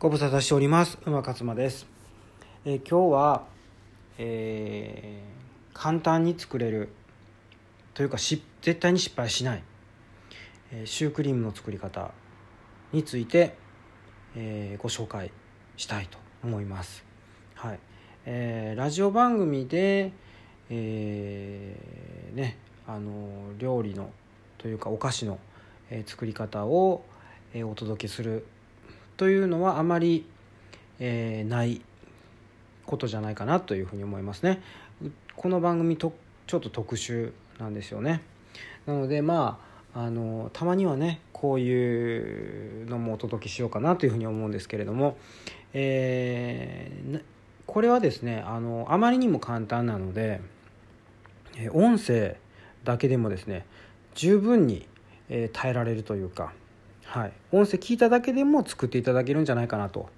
[0.00, 0.96] ご無沙汰しております。
[1.06, 1.84] 馬勝間です、
[2.64, 3.46] えー今日は、
[4.16, 6.90] えー簡単に作れる
[7.94, 9.62] というかし絶対に失敗しない、
[10.70, 12.12] えーシュークリームの作り方
[12.92, 13.56] について、
[14.36, 15.32] えーご紹介
[15.76, 17.04] したいと思います。
[17.56, 17.80] はい、
[18.24, 20.12] えーラジオ番組で、
[20.70, 24.10] えーねあの料理の
[24.58, 25.40] というかお菓子の、
[25.90, 27.04] えー作り方を、
[27.52, 28.46] えーお届けする
[29.18, 30.24] というのはあまり、
[31.00, 31.82] えーない
[32.86, 34.62] ことじゃないかなというふうに思いますね。
[35.36, 36.14] この番組と
[36.46, 38.22] ちょっと特殊なんですよね。
[38.86, 39.60] なのでま
[39.92, 45.18] ああのたまにはねこういうのもお届けしようかなというふうに思うんですけれども、
[45.74, 47.22] えー
[47.66, 50.40] これはですねあのあまりにも簡単なので、
[51.58, 52.36] え音声
[52.84, 53.66] だけでもですね
[54.14, 54.86] 十分に、
[55.28, 56.54] え耐えられるというか、
[57.08, 60.10] はい、音声聞いただけでも作っていただけるんじゃないかなと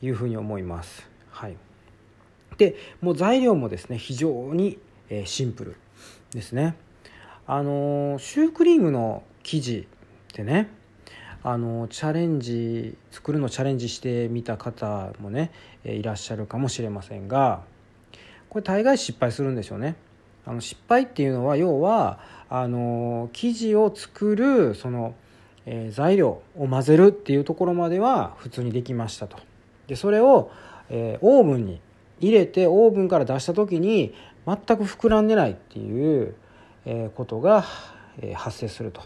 [0.00, 1.08] いうふうに思います。
[1.30, 1.56] はい、
[2.56, 4.78] でもう材料もですね非常に
[5.10, 5.76] えシンプル
[6.30, 6.76] ですね。
[7.48, 10.68] あのシュークリームの生地ってね
[11.42, 15.50] あのチャレンジ作るのチャレンジしてみた方もね
[15.84, 17.62] えいらっしゃるかもしれませんが
[18.48, 19.96] これ大概失敗するんですよね。
[20.44, 25.16] あの失敗っていうのは要はあの生地を作るその、
[25.66, 29.36] え材料を混ぜるっていうところまでは普通にできましたと。
[29.88, 30.50] でそれを、
[30.88, 31.80] えオーブンに
[32.20, 34.14] 入れてオーブンから出した時に
[34.46, 36.34] 全く膨らんでないっていう、
[36.84, 37.64] えことが、
[38.22, 39.02] え発生すると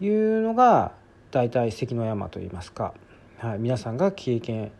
[0.00, 0.92] いうのが
[1.30, 2.92] 大体関の山といいますか、
[3.38, 4.70] はい、皆さんが経験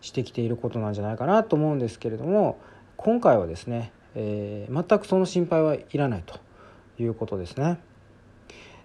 [0.00, 2.58] してきていることなんじゃないかなと思うんですけれども
[2.96, 6.38] 今回はですね、えー全くその心配はいらないと
[6.98, 7.78] いうことですね。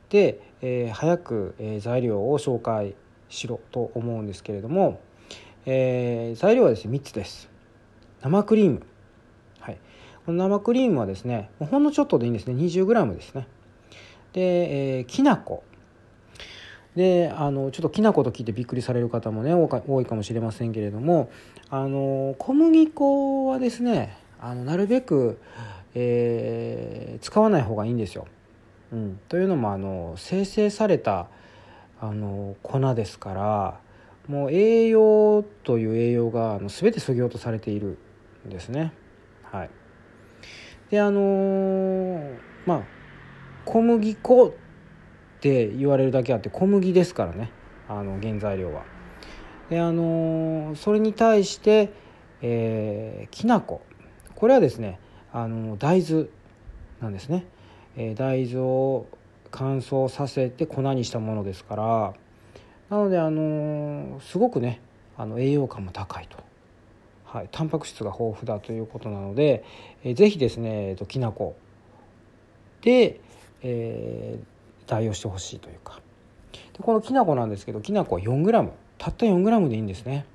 [0.09, 2.95] で、えー早く、え材料を紹介
[3.29, 4.99] しろと思うんですけれども、
[5.65, 7.49] えー材料はですね3つです。
[8.21, 8.81] 生クリーム、
[9.59, 9.77] はい、
[10.25, 13.47] この生クリームはですねもうほんのちょっとでいいんですね 20g ですね。
[14.33, 15.63] で、えーきな粉
[16.95, 21.29] であのちょっときな粉と聞いてびっくりされる方もね多か多いかもしれませんけれども
[21.69, 25.39] あの小麦粉はですねあのなるべく、
[25.93, 28.27] えー使わない方がいいんですよ。
[28.91, 31.27] うん、というのもあの生成された
[31.99, 33.79] あの粉ですから
[34.27, 37.97] もう栄養という栄養があの全てそぎ落とされている
[38.47, 38.93] んですね。
[39.43, 39.69] はい、
[40.89, 42.81] であのーまあ
[43.65, 44.51] 小麦粉っ
[45.41, 47.51] て言われるだけあって小麦ですからね。
[47.87, 48.83] あの原材料は。
[49.69, 51.91] であのーそれに対して、
[52.41, 53.81] えーきな粉。
[54.35, 54.99] これはですね
[55.31, 56.27] あの大豆
[57.01, 57.45] なんですね、
[57.97, 59.07] えー大豆を
[59.51, 62.13] 乾燥させて粉にしたものですから
[62.89, 64.81] なのであのすごくね
[65.17, 66.37] あの栄養価も高いと。
[67.25, 69.65] はい、タンパク質が豊富だということなので、
[70.03, 71.55] えーぜひですね、えーときな粉
[72.81, 73.19] で、
[73.61, 74.55] えー
[74.87, 75.99] 代用してほしいというか。
[76.77, 80.25] でこのきな粉なんですけどきな粉は 4g たった 4g でいいんですね。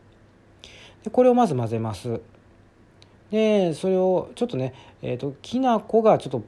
[1.05, 2.21] でこれをまず混ぜます。
[3.31, 6.43] でそれをちょっとね、えー、ときな粉がちょっと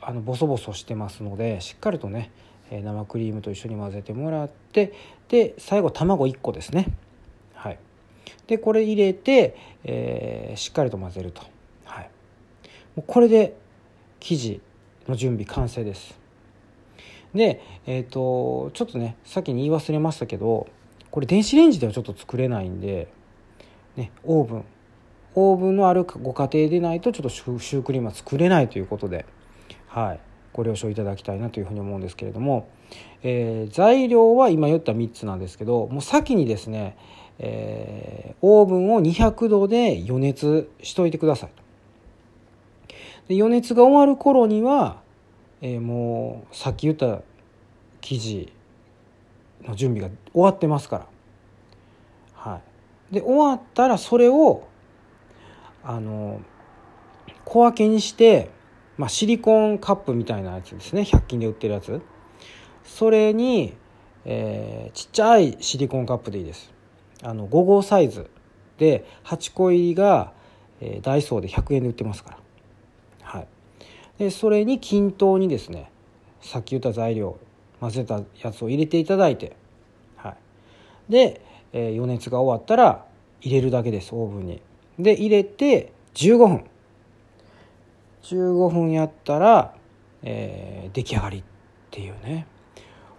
[0.00, 2.30] あのボソボソしてますのでしっかりとね
[2.70, 4.92] 生クリームと一緒に混ぜてもらって
[5.28, 6.86] で最後卵1個ですね。
[7.54, 7.78] はい。
[8.46, 11.42] でこれ入れて、えーしっかりと混ぜると。
[11.84, 12.10] はい。
[12.96, 13.56] もうこれで
[14.20, 14.60] 生地
[15.08, 16.18] の準備完成です。
[17.34, 20.68] でえっ、とちょっとね先に言い忘れましたけど
[21.10, 23.08] これ電子レンジではちょっと作れないんで、
[23.96, 24.64] ね、オーブン。
[25.34, 29.26] オーブンのあるご家庭でないとちょっとシュークリームは作れないということで、
[29.90, 30.20] はい、
[30.52, 32.68] ご了承いただきたいなというふうに思うんですけれども、
[33.22, 36.96] えー材料は今言った3つなんですけどもう先にですね、
[37.40, 41.50] えーオーブンを200度で予熱しといてください
[43.28, 45.02] で予熱が終わる頃には、
[45.60, 47.22] えーもうさっき言った
[48.00, 48.52] 生地
[49.64, 51.06] の準備が終わってますから。
[52.34, 52.60] は
[53.10, 53.14] い。
[53.14, 54.68] で終わったらそれを
[55.82, 56.40] あの
[57.44, 58.50] 小分けにして、
[59.00, 61.00] まあ、シリコンカップみたいなやつですね。
[61.00, 62.02] 100均で売ってるやつ。
[62.84, 63.72] それに、
[64.26, 66.70] えーちっちゃいシリコンカップでいいです。
[67.22, 68.28] あの5号サイズ
[68.76, 70.34] で8個入りが、
[70.82, 72.38] えーダイソーで100円で売ってますから。
[73.22, 73.48] はい。
[74.18, 75.90] でそれに均等にですね
[76.42, 77.38] さっき言った材料
[77.80, 79.56] 混ぜたやつを入れていただいて、
[80.16, 80.36] は
[81.08, 81.40] い、で、
[81.72, 83.06] えー予熱が終わったら
[83.40, 84.60] 入れるだけですオーブンに。
[84.98, 86.69] で入れて15分。
[88.22, 89.74] 15分やったら、
[90.22, 91.42] えー出来上がりっ
[91.90, 92.46] ていうね。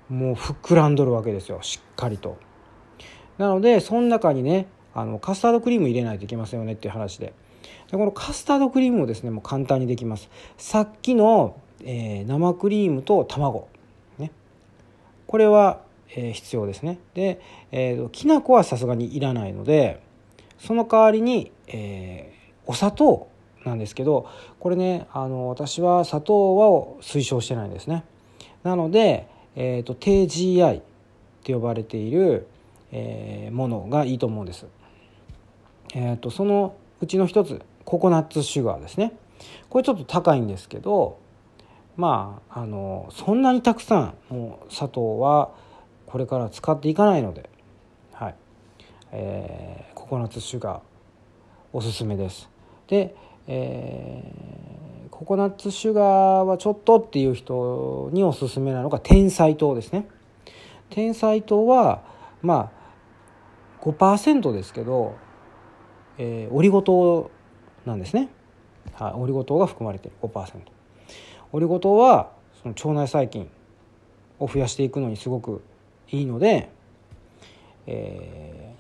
[0.10, 2.38] もう膨らんどるわけですよしっかりと。
[3.38, 7.34] なのでその中にねあのカスタードクリーム入れないといけませんよねっていう話で。
[7.90, 10.30] でこのカスタードクリームもですねもう簡単にできます。
[10.58, 13.70] さっきの、えー、生クリームと卵。
[14.18, 14.32] ね。
[15.28, 17.00] これは、えー、必要ですね。
[17.14, 17.40] で、
[17.72, 20.02] えー、きな粉はさすがにいらないので
[20.60, 23.31] その代わりに、えー、お砂糖。
[23.66, 24.28] なんですけど
[24.60, 28.04] これねあの私は砂糖は推奨してないんですね。
[28.64, 30.84] なので、えーと、低 GI っ
[31.44, 32.48] て呼ばれている、
[32.92, 34.66] えー、ものがいいと思うんです。
[35.94, 39.14] えーとそのうちの一つココナッツシュガーですね。
[39.70, 41.18] これちょっと高いんですけど
[41.98, 45.52] まああのそんなにたくさんもう砂糖は
[46.06, 47.50] これから使っていかないので、
[48.12, 48.36] はい。
[49.14, 50.80] えー、ココナッツシュガー
[51.74, 52.50] おすすめです。
[52.88, 53.16] で、
[53.54, 60.08] えー、ココナッツシュガーはちょっとっていう人におすすめなのが天才糖ですね。
[60.90, 62.02] 天才糖は
[62.42, 62.72] ま
[63.82, 65.18] あ5%ですけど、
[66.18, 67.30] えー、オリゴ糖
[67.86, 68.30] なんですね、
[68.94, 70.62] はい、オリゴ糖が含まれてる5%
[71.52, 72.32] オリゴ糖は
[72.62, 73.50] その腸内細菌
[74.40, 75.62] を増やしていくのにすごく
[76.10, 76.70] いいので、
[77.86, 78.76] え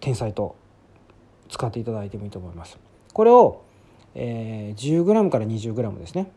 [0.00, 0.56] ー、天才糖。
[1.50, 2.78] 使っていただいてもいいと思います。
[3.12, 3.62] これを、
[4.14, 6.30] えー、10g から 20g ですね。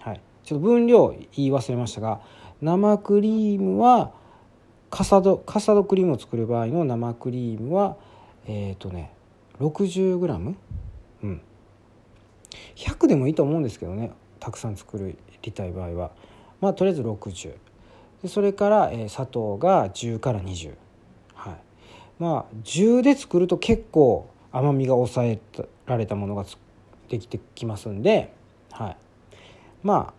[0.00, 0.20] はい。
[0.44, 2.20] ちょっと分量言い忘れましたが
[2.62, 4.12] 生クリームは
[4.90, 7.96] カサドカサドクリームを作る場合の生クリームは
[8.46, 9.12] えっ、ー、とね
[9.60, 10.54] 60g
[11.22, 11.40] うん。
[12.76, 14.12] 100でもいいと思うんですけどね。
[14.38, 14.98] たくさん作
[15.42, 16.10] りたい場合は。
[16.60, 17.54] まあとりあえず60
[18.22, 20.74] でそれから、えー、砂糖が10から20
[21.34, 21.56] はい。
[22.18, 25.40] まあ10で作ると結構甘みが抑え
[25.86, 26.44] られたものが
[27.08, 28.32] できてきますんで
[28.70, 28.96] はい。
[29.82, 30.14] ま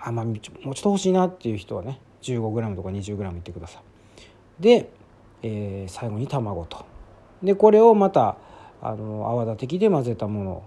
[0.00, 4.62] あ甘みもうちょっと欲しいなっていう人はね 15g とか 20g いってください。
[4.62, 4.90] で、
[5.42, 6.84] えー、最後に卵と。
[7.42, 8.36] でこれをまた
[8.80, 10.62] あの泡立て器で混ぜたもの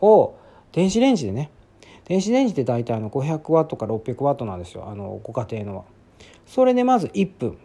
[0.00, 0.38] を
[0.72, 1.50] 電子レンジでね。
[2.04, 4.88] 電子レンジで大体の500ワットから600ワットなんですよ。
[4.88, 5.84] あのご家庭のは。
[6.46, 7.58] それでまず1分。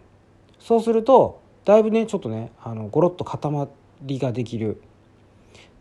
[0.59, 4.81] そうするとだいぶねちょっとねあのゴロッと固まってりができる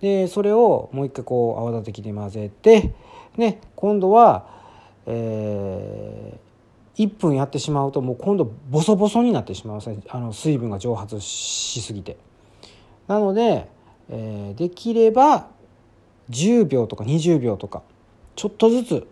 [0.00, 2.94] でそれをもう一回こう泡立て器で混ぜて
[3.36, 4.46] ね今度は、
[5.06, 12.16] えー、1分やってしまうともう今度ボソボソになってしまうあの水分が蒸発しすぎて。
[13.06, 13.68] なので、
[14.08, 15.48] えー、できれば
[16.30, 17.82] 10秒とか20秒とか
[18.36, 19.08] ちょっとずつ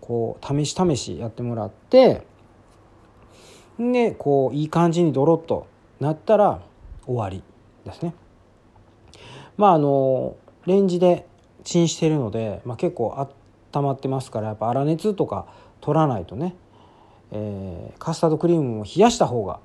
[0.00, 2.24] こう試し試しやってもらって
[3.78, 5.66] でこういい感じにドロッと
[5.98, 6.62] なったら
[7.04, 7.42] 終わり
[7.84, 8.14] ですね。
[9.56, 11.26] まああのレンジで
[11.64, 13.28] チンしてるので、まあ、結構
[13.72, 15.46] 温まってますからやっぱ粗熱とか
[15.80, 16.54] 取らないとね、
[17.30, 19.60] えー、カスタードクリームも冷やした方が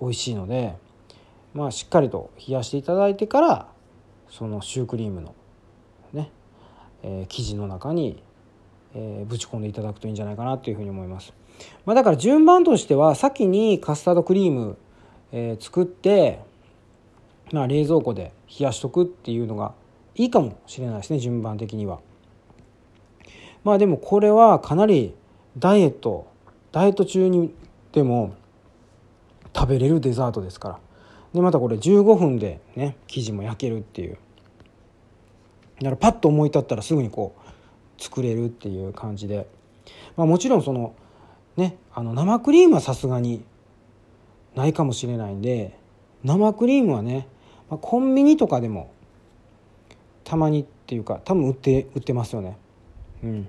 [0.00, 0.76] 美味しいので。
[1.54, 3.68] まあ、しっかりと冷やしていただいてから
[4.28, 5.34] そのシュークリームの
[6.12, 6.30] ね、
[7.02, 8.22] えー、生地の中に、
[8.94, 11.32] えー、ぶち込んでいただくといいんじゃないかなというふうに思います。
[11.84, 14.78] まあ、だから順番としては先にカスタードクリーム、
[15.32, 16.40] えー、作って、
[17.52, 19.74] まあ、冷蔵庫で冷やしとくっていうのが
[20.14, 22.00] いいかもしれないですね順番的には。
[23.64, 25.14] まあでもこれはかなり
[25.58, 26.26] ダイエット
[26.72, 27.52] ダイエット中に
[27.92, 28.34] でも
[29.54, 30.78] 食べれるデザートですから。
[31.34, 34.18] でまたこれ15分でね生地も焼けるっていう
[35.80, 39.46] だからパッと思い立ったらすぐにこう作れるっていう感じで、
[40.16, 40.94] まあ、もちろんその
[41.56, 43.44] ねあの生クリームはさすがに
[44.56, 45.78] ないかもしれないんで
[46.24, 47.28] 生クリームはね、
[47.70, 48.92] まあ、コンビニとかでも
[50.24, 52.56] たまにっていうか多分売って売ってますよね。
[53.22, 53.48] うん、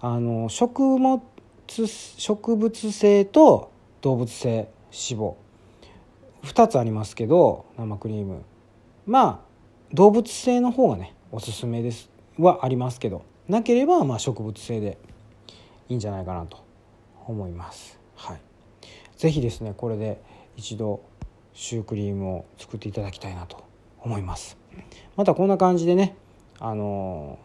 [0.00, 1.22] あの食物
[1.68, 5.34] 植物性と動物性脂肪。
[6.42, 8.42] 2つありますけど生クリーム。
[9.06, 12.10] まあ動物性の方がねおすすめです。
[12.38, 13.22] はありますけど。
[13.48, 14.98] なければまあ植物性で
[15.88, 16.64] いいんじゃないかなと
[17.26, 17.98] 思います。
[18.16, 18.40] はい、
[19.16, 20.20] ぜひですねこれで
[20.56, 21.02] 一度
[21.54, 23.64] シュークリームを作っていただきたいなと
[24.00, 24.56] 思います。
[25.16, 26.16] またこんな感じでね
[26.58, 27.38] あの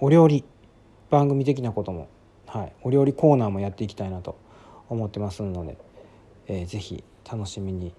[0.00, 0.44] お料理
[1.10, 2.08] 番組的なことも、
[2.46, 4.36] はい、お料理コーナーもやっていきたいなと
[4.88, 5.78] 思ってますので、
[6.48, 7.94] えー、ぜひ楽しみに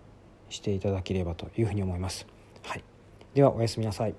[0.49, 2.27] していただければというふうに思います。
[2.63, 2.83] はい、
[3.33, 4.15] ではおやすみなさい。